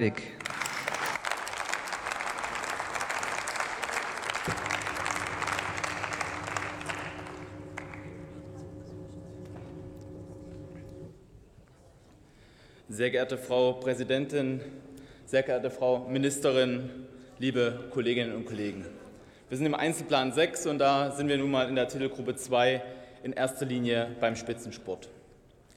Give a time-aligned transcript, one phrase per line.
[0.00, 0.22] Weg.
[12.88, 14.60] Sehr geehrte Frau Präsidentin,
[15.26, 16.90] sehr geehrte Frau Ministerin,
[17.40, 18.86] liebe Kolleginnen und Kollegen.
[19.48, 22.80] Wir sind im Einzelplan 6 und da sind wir nun mal in der Titelgruppe 2
[23.24, 25.08] in erster Linie beim Spitzensport.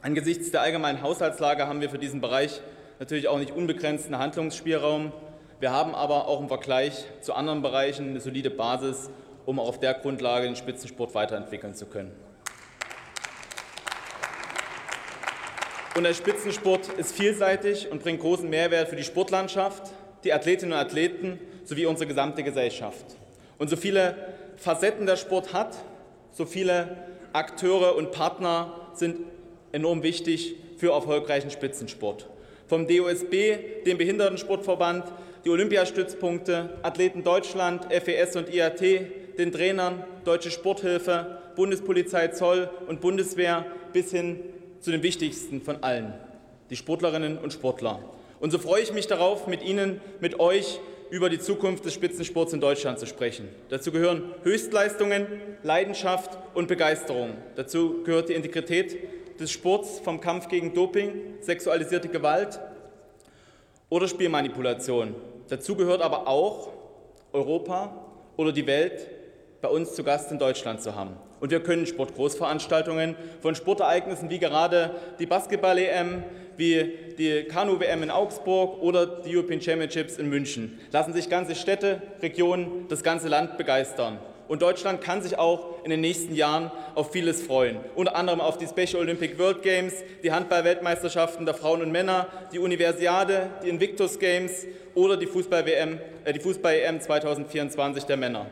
[0.00, 2.62] Angesichts der allgemeinen Haushaltslage haben wir für diesen Bereich
[2.98, 5.12] natürlich auch nicht unbegrenzten Handlungsspielraum.
[5.60, 9.10] Wir haben aber auch im Vergleich zu anderen Bereichen eine solide Basis,
[9.44, 12.12] um auf der Grundlage den Spitzensport weiterentwickeln zu können.
[15.94, 19.92] Und der Spitzensport ist vielseitig und bringt großen Mehrwert für die Sportlandschaft,
[20.24, 23.04] die Athletinnen und Athleten sowie unsere gesamte Gesellschaft.
[23.56, 24.14] Und so viele
[24.56, 25.76] Facetten der Sport hat,
[26.32, 26.98] so viele
[27.32, 29.20] Akteure und Partner sind
[29.72, 32.28] enorm wichtig für erfolgreichen Spitzensport
[32.66, 35.04] vom DOSB, dem Behindertensportverband,
[35.44, 38.80] die Olympiastützpunkte, Athleten Deutschland, FES und IAT,
[39.38, 44.40] den Trainern, Deutsche Sporthilfe, Bundespolizei Zoll und Bundeswehr bis hin
[44.80, 46.12] zu den wichtigsten von allen,
[46.70, 48.00] die Sportlerinnen und Sportler.
[48.40, 52.52] Und so freue ich mich darauf, mit Ihnen, mit euch über die Zukunft des Spitzensports
[52.52, 53.48] in Deutschland zu sprechen.
[53.68, 55.26] Dazu gehören Höchstleistungen,
[55.62, 57.30] Leidenschaft und Begeisterung.
[57.54, 58.96] Dazu gehört die Integrität
[59.40, 62.60] des Sports vom Kampf gegen Doping, sexualisierte Gewalt
[63.88, 65.14] oder Spielmanipulation.
[65.48, 66.72] Dazu gehört aber auch
[67.32, 67.94] Europa
[68.36, 69.08] oder die Welt
[69.60, 71.16] bei uns zu Gast in Deutschland zu haben.
[71.40, 76.24] Und wir können Sportgroßveranstaltungen von Sportereignissen wie gerade die Basketball-EM,
[76.56, 80.78] wie die Kanu-WM in Augsburg oder die European Championships in München.
[80.92, 84.18] Lassen sich ganze Städte, Regionen, das ganze Land begeistern.
[84.48, 87.78] Und Deutschland kann sich auch in den nächsten Jahren auf vieles freuen.
[87.94, 92.58] Unter anderem auf die Special Olympic World Games, die Handball-Weltmeisterschaften der Frauen und Männer, die
[92.58, 98.46] Universiade, die Invictus Games oder die Fußball-WM, äh, die Fußball-EM 2024 der Männer.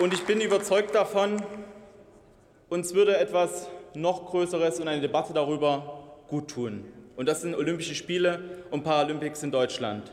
[0.00, 1.40] Und ich bin überzeugt davon,
[2.68, 6.84] uns würde etwas noch Größeres und eine Debatte darüber gut tun.
[7.16, 8.40] Und das sind Olympische Spiele
[8.72, 10.10] und Paralympics in Deutschland.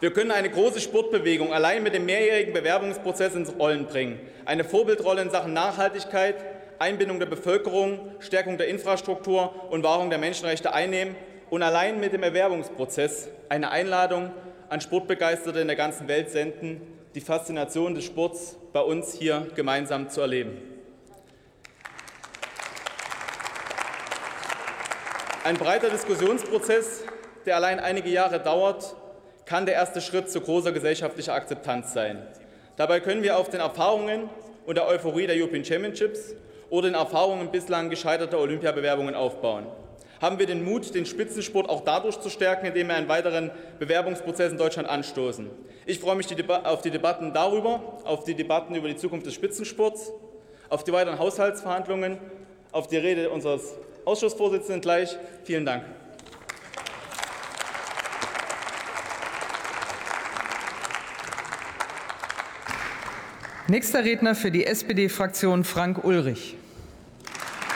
[0.00, 4.20] Wir können eine große Sportbewegung allein mit dem mehrjährigen Bewerbungsprozess ins Rollen bringen.
[4.44, 6.36] Eine Vorbildrolle in Sachen Nachhaltigkeit,
[6.78, 11.16] Einbindung der Bevölkerung, Stärkung der Infrastruktur und Wahrung der Menschenrechte einnehmen
[11.50, 14.30] und allein mit dem Erwerbungsprozess eine Einladung
[14.68, 16.80] an Sportbegeisterte in der ganzen Welt senden,
[17.14, 20.67] die Faszination des Sports bei uns hier gemeinsam zu erleben.
[25.48, 27.04] Ein breiter Diskussionsprozess,
[27.46, 28.94] der allein einige Jahre dauert,
[29.46, 32.20] kann der erste Schritt zu großer gesellschaftlicher Akzeptanz sein.
[32.76, 34.28] Dabei können wir auf den Erfahrungen
[34.66, 36.34] und der Euphorie der European Championships
[36.68, 39.64] oder den Erfahrungen bislang gescheiterter Olympiabewerbungen aufbauen.
[40.20, 44.52] Haben wir den Mut, den Spitzensport auch dadurch zu stärken, indem wir einen weiteren Bewerbungsprozess
[44.52, 45.48] in Deutschland anstoßen.
[45.86, 46.26] Ich freue mich
[46.64, 50.12] auf die Debatten darüber, auf die Debatten über die Zukunft des Spitzensports,
[50.68, 52.18] auf die weiteren Haushaltsverhandlungen,
[52.70, 53.76] auf die Rede unseres
[54.08, 55.16] Ausschussvorsitzenden gleich.
[55.44, 55.84] Vielen Dank.
[63.68, 66.57] Nächster Redner für die SPD-Fraktion Frank Ulrich.